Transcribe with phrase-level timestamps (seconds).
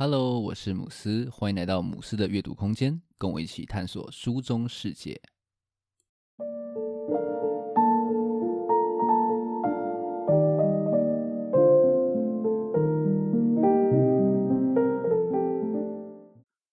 [0.00, 5.20] Hello，我是姆斯，欢迎来到姆斯的阅读空间，跟我一起探索书中世界。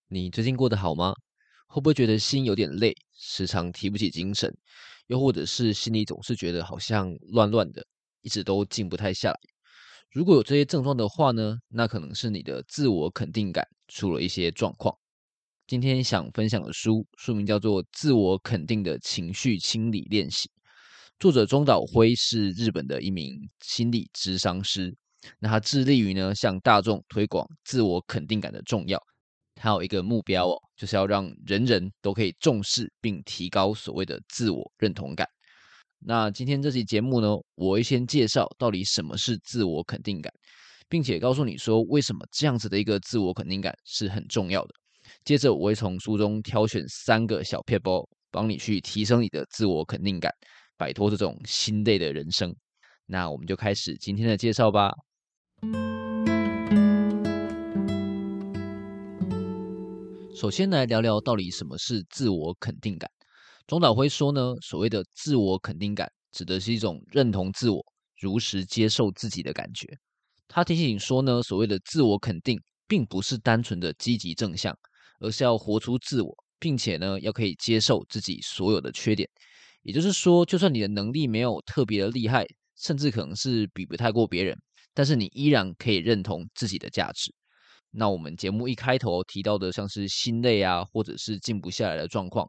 [0.08, 1.16] 你最近过得好吗？
[1.66, 4.56] 会不会觉得心有点累，时常提不起精神，
[5.08, 7.84] 又或者是心里总是觉得好像乱乱的，
[8.22, 9.55] 一直都静不太下来？
[10.16, 14.98] 如果有这些症状的话呢，那可能是你的自我肯定感出了一些状况。
[15.68, 20.48] 今天想分享的书，书名叫做《自我肯定的情绪清理练习》，
[21.20, 24.96] 作者中岛辉是日本的一名心理咨商师。
[25.38, 28.98] 那他致力于呢向大众推广自我肯定感的重要。
[29.54, 35.28] 他有一个目标哦，就是要让人人都可以重视并提高所谓的自我认同感。
[36.08, 40.32] 那今天这期节目呢，我会先介绍到底什么是自我肯定感，
[40.88, 44.70] 并且告诉你说为什么这样子的一个自我肯定感是很重要的。
[45.24, 50.32] 接着我会从书中挑选三个小撇步，帮你去提升你的自我肯定感，
[50.78, 52.56] 摆脱这种心累的人生。
[53.08, 54.94] 那我们就开始今天的介绍吧。
[60.36, 63.10] 首先来聊聊到底什么是自我肯定感。
[63.68, 67.84] 中岛辉说呢，所谓的自我肯定感，指的是一种认同自我、
[68.20, 69.88] 如实接受自己的感觉。
[70.48, 74.78] 他提醒说呢，所谓的自我肯定，并不是单纯的积极正向，
[75.20, 79.28] 而是要活出自我，并且呢，要可以接受自己所有的缺点。
[79.82, 82.46] 也就是说，就算你的能力没有特别的厉害，
[82.78, 84.56] 甚至可能是比不太过别人，
[84.94, 87.34] 但是你依然可以认同自己的价值。
[87.96, 92.48] 那我们节目一开头提到的，像是心累啊，或者是静不下来的状况。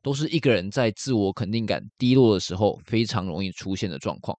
[0.00, 4.36] 都是一个人在自我肯定感低落的时候非常容易出现的状况。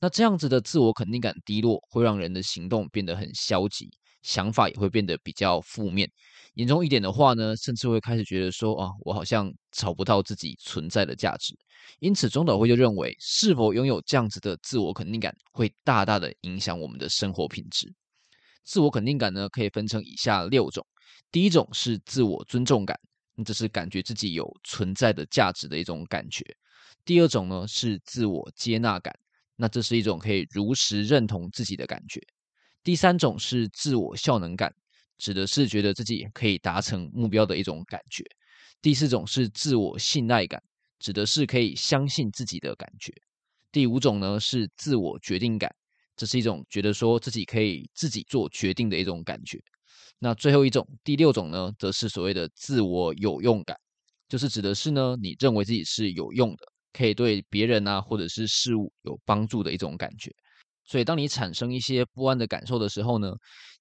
[0.00, 3.88] 那这样子的自我肯定感低落，会让人的行动变得很消极，
[4.22, 6.10] 想法也会变得比较负面。
[6.54, 11.54] 严重一点的话呢，甚至会开始觉得说啊，我好像找不到自己存在的价值。
[12.00, 17.92] 因此，中岛辉就认为，是否拥有这样子的自我肯定感，会大大的影响我们的生活品质。
[18.68, 20.86] 自我肯定感呢，可以分成以下六种。
[21.32, 23.00] 第一种是自我尊重感。
[23.44, 26.44] 这是感觉自己有存在的价值的一种感觉。
[27.04, 29.16] 第二种呢是自我接纳感，
[29.54, 32.20] 那这是一种可以如实认同自己的感觉。
[32.82, 34.74] 第三种是自我效能感，
[35.18, 38.24] 指的是觉得自己可以达成目标的一种感觉。
[38.82, 40.60] 第四种是自我信赖感，
[40.98, 43.12] 指的是可以相信自己的感觉。
[43.70, 45.72] 第五种呢是自我决定感，
[46.18, 49.58] 这是一种觉得说自己可以自己做决定的一种感觉。
[50.18, 53.76] 那最后一种，第六种呢，则是所谓的自我有用感，
[54.28, 60.32] 就是指的是呢，你认为自己是有用的，可以对别人啊或者是事物有帮助的一种感觉。
[60.84, 63.30] 所以，当你产生一些不安的感受的时候呢，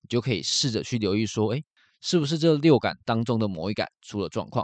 [0.02, 1.64] 你就可以试着去留意说，诶，
[2.02, 4.64] 是不是这六感当中的某一感出了状况？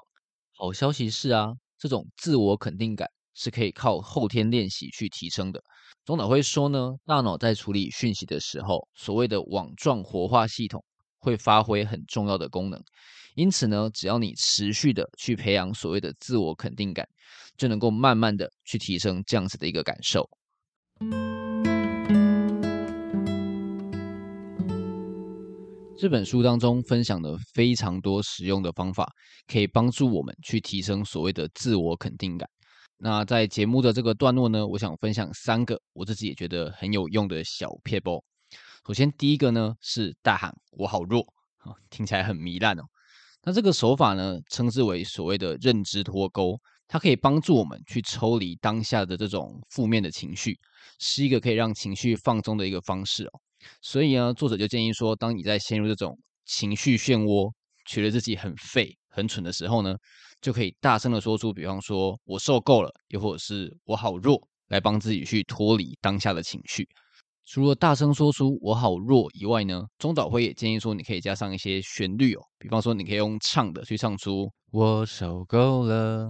[0.51, 5.59] 好消息是啊，这种自我肯定感是可以靠后天练习去提升的。
[6.05, 10.83] 中岛辉说呢，大脑在处理讯息的时候，所谓的网状活化系统。
[11.25, 12.77] 会发挥很重要的功能，
[13.33, 17.07] 因此呢，只要你持续的去培养所谓的自我肯定感，
[17.55, 20.29] 就能够慢慢的去提升这样子的一个感受。
[25.97, 29.09] 这本书当中分享了非常多实用的方法，
[29.47, 32.49] 可以帮助我们去提升所谓的自我肯定感。
[32.97, 38.23] 那在节目的这个段落呢，我想分享三个我自己也觉得很有用的小撇步。
[38.87, 41.21] 首先，第一个呢是大喊“我好弱”，
[41.63, 42.83] 啊，听起来很糜烂哦。
[43.43, 50.57] 那这个手法呢，称之为所谓的认知脱钩，它可以帮助我们去抽离当下的这种负面的情绪，
[50.99, 53.41] 是一个可以让情绪放松的一个方式哦。
[53.81, 57.51] 所以呢，作者就建议说，当你在陷入这种情绪漩涡，
[57.85, 59.95] 觉得自己很废、很蠢的时候呢，
[60.43, 64.37] 就可以大声的说出，比方说“我受够了”，又或者是“我好弱”，
[64.67, 66.85] 来帮自己去脱离当下的情绪。
[67.45, 76.29] 除了大声说出“我好弱”以外呢，中岛辉也建议说，你可以加上一些旋律哦，比方说，你可以用唱的去唱出“我受够了”。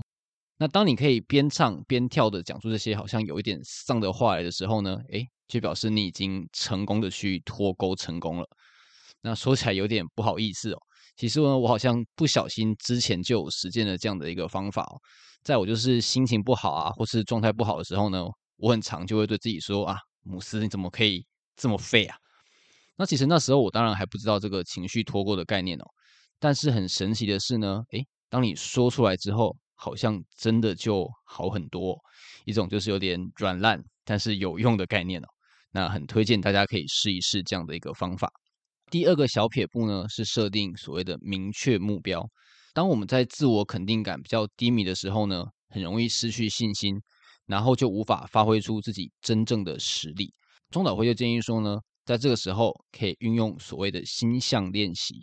[0.60, 8.48] 那当你可以边唱边跳的讲出这些好像有一点丧的话来的时候呢，诶，就表示你已经成功的去脱钩成功了。
[9.22, 10.78] 那说起来有点不好意思哦，
[11.15, 15.00] 其实呢，我好像不小心之前就有实践了这样的一个方法哦，
[15.44, 18.25] 在我就是心情不好啊，或是状态不好的时候呢，
[18.57, 19.98] 我很常就会对自己说啊。
[20.25, 21.25] 姆斯，你怎么可以
[21.57, 22.15] 这么废啊？
[22.95, 25.83] 那其实那时候我当然还不知道这个情绪脱钩的概念哦。
[26.39, 31.98] 但是很神奇的是呢，诶，当你说出来之后，好像真的就好很多。
[32.45, 35.27] 一种就是有点软烂，但是有用的概念哦。
[35.71, 38.31] 那很推荐大家可以试一试这样的一个方法。
[38.94, 42.30] 第二个小撇步呢，是设定所谓的明确目标。
[42.75, 47.01] 当我们在自我肯定感比较低迷的时候呢，很容易失去信心，
[47.48, 50.31] 然后就无法发挥出自己真正的实力。
[50.69, 55.16] 中岛辉就建议说呢，在这个时候可以运用所谓的心象练习，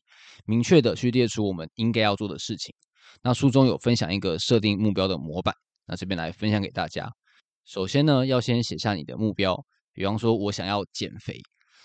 [0.46, 2.74] 明确的去列出我们应该要做的事情。
[3.22, 5.54] 那书中有分享一个设定目标的模板，
[5.86, 7.08] 那这边来分享给大家。
[7.64, 11.40] 首先呢，要先写下你的目标，比方说我想要减肥。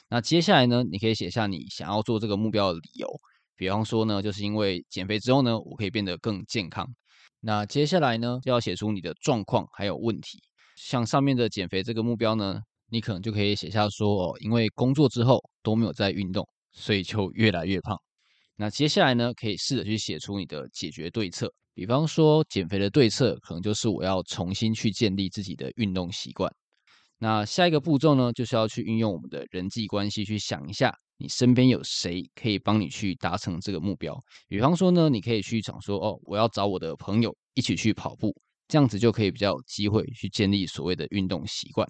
[0.07, 3.07] 那接下来呢，你可以写下你想要做这个目标的理由，
[3.55, 6.87] 比方说呢，就是因为减肥之后呢，我可以变得更健康。
[7.39, 10.39] 那接下来呢，就要写出你的状况还有问题。
[10.75, 12.59] 像上面的减肥这个目标呢，
[12.89, 17.97] 你可能就可以写下说哦，因为工作之后都没有在运动，所以就越来越胖。
[18.55, 26.51] 那接下来呢，可以试着去写出你的解决对策，比方说减肥的对策，可能就是我要重新去建立自己的运动习惯。
[27.25, 34.15] 那下一个步骤呢，就是要去运用我们的人际关系，去想一下你身边有谁可以帮你去达成这个目标。
[34.47, 38.31] 比方说呢，你可以去想说，哦，我要找我的朋友一起去跑步，
[38.67, 41.87] 这样子就可以比较有机会去建立所谓的运动习惯。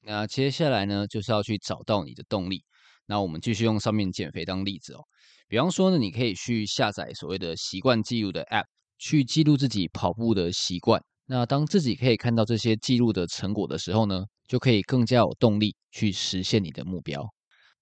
[0.00, 2.64] 那接下来呢，就是要去找到你的动力。
[3.04, 5.00] 那我们继续用上面减肥当例子哦。
[5.48, 8.64] 比方说呢，你可以去下载所谓的习惯记录的 App，
[8.96, 11.02] 去记录自己跑步的习惯。
[11.30, 17.22] 那当自己可以看到这些记录的成果的时候呢，就可以更加有动力去实现你的目标。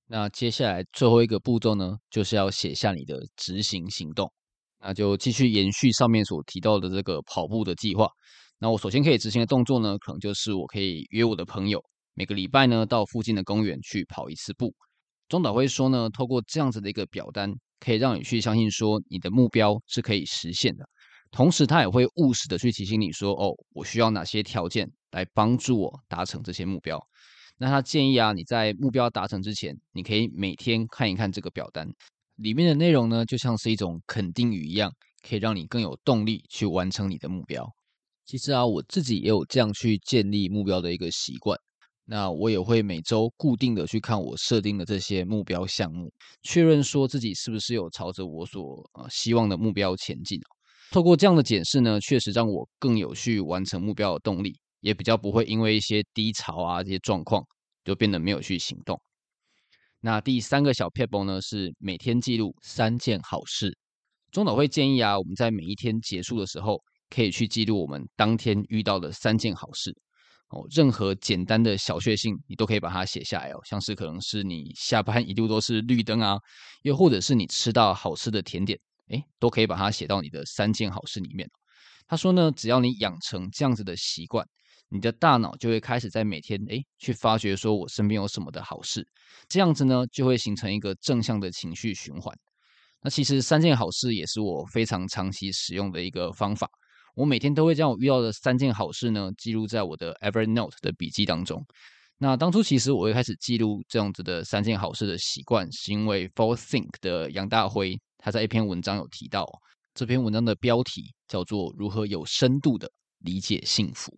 [0.08, 4.32] 那接下来最后一个步骤呢，就是要写下你的执行行动。
[4.81, 8.08] 那就继续延续上面所提到的这个跑步的计划。
[8.58, 11.81] 那我首先可以执行的动作呢，可能就是我可以约我的朋友，
[12.14, 14.75] 每个礼拜呢到附近的公园去跑一次步。
[15.28, 20.84] 中岛会说呢，透过这样子的一个表单，可以让你去相信说你的目标是可以实现的。
[21.36, 26.98] 同时，他也会务实的去提醒你说，哦，我需要哪些条件来帮助我达成这些目标。
[27.58, 31.86] 那他建议啊，你在目标达成之前，你可以每天看一看这个表单
[32.36, 34.90] 里面的内容呢，就像是一种肯定语一样，
[35.28, 37.70] 可以让你更有动力去完成你的目标。
[38.24, 41.58] 其实啊，我自己也有这样去建立目标的一个习惯。
[42.06, 46.10] 那我也会每周固定的去看我设定的这些目标项目，
[46.42, 50.40] 确认说自己是不是有朝着我所呃希望的目标前进。
[50.90, 57.42] 透过这样的检视呢，确实让我更有去完成目标的动力，也比较不会因为一些低潮啊这些状况
[57.84, 59.00] 就变得没有去行动。
[60.00, 63.76] 那第三个小撇步呢，是每天记录三件好事。
[64.30, 66.80] 中岛会建议啊，我们在每一天结束的时候，
[67.10, 69.90] 可以去记录我们当天遇到的三件好事。
[70.50, 73.58] 哦，任何简单的小确幸，你都可以把它写下来哦。
[73.64, 76.38] 像是可能是你下班一路都是绿灯啊，
[76.82, 78.78] 又或者是你吃到好吃的甜点，
[79.08, 81.49] 诶，都可以把它写到你的三件好事里面。
[82.08, 84.47] 他说呢，只要你养成这样子的习惯，
[84.88, 89.06] 你的大脑就会开始在每天诶去发掘说我身边有什么的好事，
[89.49, 92.32] 这样子呢就会形成一个正向的情绪循环。
[93.03, 96.69] 那其实三件好事也是我非常长期使用的一个方法。
[97.14, 101.64] 我每天都会将我遇到的三件好事呢记录在我的 Evernote 的笔记当中。
[102.19, 109.46] 那当初其实我会开始记录这样子的三件好事的习惯，是因为 f o r Think 的杨大辉他在一篇文章有提到，
[109.94, 112.90] 这篇文章的标题叫做《如何有深度的
[113.20, 114.11] 理解幸福》。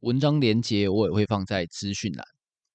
[0.00, 2.26] 文章连结我也会放在资讯栏。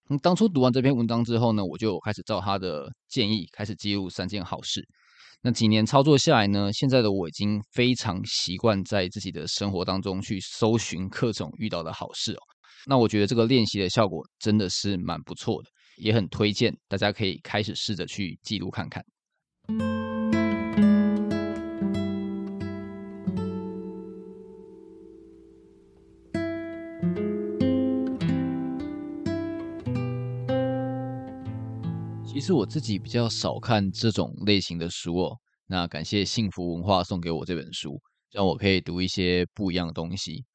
[0.08, 4.82] 那当初读完这篇文章之后呢，我就开始照他的建议开始记录三件好事。
[5.42, 12.40] 那几年操作下来呢，现在的我已经非常习惯在自己的生活当中去搜寻各种遇到的好事哦。
[12.86, 19.04] 那我觉得这个练习的效果真的是蛮不错的，也很推荐大家可以开始试着去记录看看。
[32.38, 35.36] 其实我自己比较少看这种类型的书哦。
[35.66, 40.46] 那感谢幸福文化送给我这本书，让我可以读一些不一样的东西。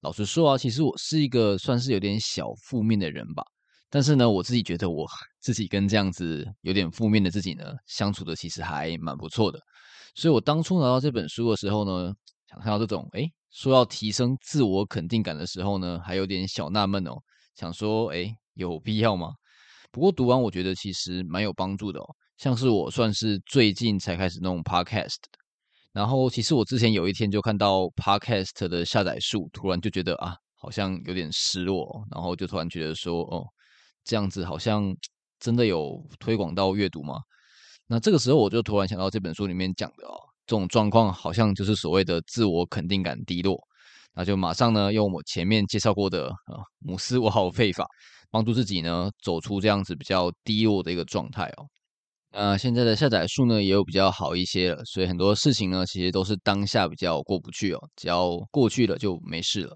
[0.00, 3.44] 老实说啊，其实我是一个算是有点小负面的人吧。
[3.88, 5.06] 但是呢，我自己觉得我
[5.40, 9.60] 自己跟这样子有点负面的自己呢，相处的其实还蛮不错的。
[10.16, 12.12] 所以我当初拿到这本书的时候呢，
[12.50, 17.12] 想看到这种诶说要提升自我肯定感的时候呢，还有点小纳闷哦，
[17.54, 19.28] 想说诶有必要吗？
[19.90, 22.06] 不过读完，我觉得其实蛮有帮助的哦。
[22.36, 25.38] 像是我算是最近才开始弄 podcast 的，
[25.92, 33.44] 然后其实我之前有一天就看到 podcast 的下载数，突然就觉得啊，好像有点失落，然后就突然觉得说，哦，
[34.04, 34.94] 这样子好像
[35.40, 37.16] 真的有推广到阅读吗？
[37.88, 40.14] 那这个时候我就突然想到这本书里面讲的哦，
[40.46, 43.58] 这种状况好像就是所谓的自我肯定感低落，
[44.18, 47.86] 那就马上呢用我前面介绍过的啊，姆斯我好废法。
[48.30, 51.64] 帮助自己呢走出这样子比较低落的一个状态哦。
[52.30, 59.74] 那现在的下载数呢，也有比较好一些了，所以很多事情呢，其实都是当下比较过不去哦，只要过去了就没事了。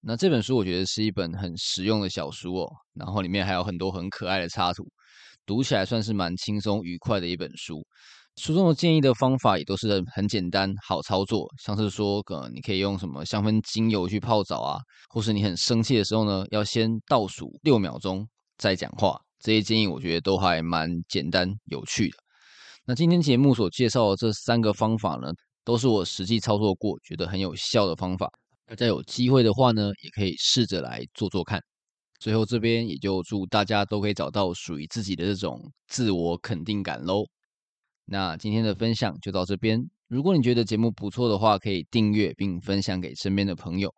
[0.00, 4.82] 那这本书我觉得是一本很实用的小书哦，然后里面还有很多很可爱的插图，
[5.44, 7.84] 读起来算是蛮轻松愉快的一本书。
[8.36, 14.78] 书中的建议的方法也都是很简单好操作，像是说，呃，你可以用什么香氛精油去泡澡啊，
[15.10, 19.20] 或是你很生气的时候呢，要先倒数六秒钟再讲话。
[19.40, 22.16] 这些建议我觉得都还蛮简单有趣的。
[22.86, 25.30] 那今天节目所介绍的这三个方法呢，
[25.64, 28.30] 都是我实际操作过，觉得很有效的方法。
[28.66, 31.60] 大家有机会的话呢，也可以试着来做做看。
[32.18, 37.24] 最后这边也就祝大家都可以找到属于自己的这种自我肯定感喽。
[38.12, 39.80] 那今天的分享就到这边。
[40.08, 43.94] 如果你觉得节目不错的话，可以订阅并分享给身边的朋友。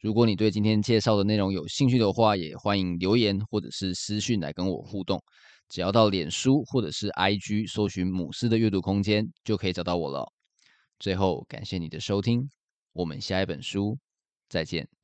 [0.00, 5.20] 如果你对今天介绍的内容有兴趣的话，也欢迎留言或者是私讯来跟我互动。
[5.68, 10.24] 只要到脸书或者是 IG 搜寻“母狮的阅读空间”，就可以找到我了。
[11.00, 12.48] 最后，感谢你的收听，
[12.92, 13.98] 我们下一本书。
[14.48, 14.95] 再见。